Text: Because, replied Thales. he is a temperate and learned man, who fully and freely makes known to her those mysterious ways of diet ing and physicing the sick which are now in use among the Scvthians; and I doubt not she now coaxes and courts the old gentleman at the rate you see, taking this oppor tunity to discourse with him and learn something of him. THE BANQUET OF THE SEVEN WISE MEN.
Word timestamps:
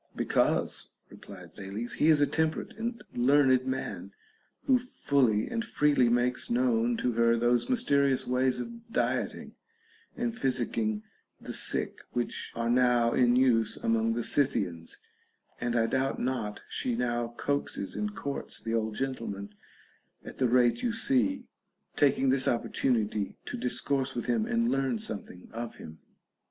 Because, 0.15 0.89
replied 1.11 1.53
Thales. 1.53 1.93
he 1.93 2.07
is 2.09 2.21
a 2.21 2.25
temperate 2.25 2.75
and 2.75 3.03
learned 3.13 3.67
man, 3.67 4.13
who 4.63 4.79
fully 4.79 5.47
and 5.47 5.63
freely 5.63 6.09
makes 6.09 6.49
known 6.49 6.97
to 6.97 7.11
her 7.11 7.37
those 7.37 7.69
mysterious 7.69 8.25
ways 8.25 8.59
of 8.59 8.91
diet 8.91 9.35
ing 9.35 9.53
and 10.17 10.33
physicing 10.35 11.03
the 11.39 11.53
sick 11.53 11.99
which 12.13 12.51
are 12.55 12.67
now 12.67 13.13
in 13.13 13.35
use 13.35 13.77
among 13.77 14.13
the 14.13 14.23
Scvthians; 14.23 14.97
and 15.59 15.75
I 15.75 15.85
doubt 15.85 16.19
not 16.19 16.61
she 16.67 16.95
now 16.95 17.35
coaxes 17.37 17.93
and 17.93 18.15
courts 18.15 18.59
the 18.59 18.73
old 18.73 18.95
gentleman 18.95 19.53
at 20.25 20.37
the 20.37 20.49
rate 20.49 20.81
you 20.81 20.93
see, 20.93 21.45
taking 21.95 22.29
this 22.29 22.47
oppor 22.47 22.73
tunity 22.73 23.35
to 23.45 23.55
discourse 23.55 24.15
with 24.15 24.25
him 24.25 24.47
and 24.47 24.71
learn 24.71 24.97
something 24.97 25.41
of 25.51 25.51
him. 25.51 25.51
THE 25.51 25.51
BANQUET 25.51 25.53
OF 25.53 25.69
THE 25.69 25.77
SEVEN 25.77 25.87
WISE 25.87 25.87
MEN. 25.87 25.97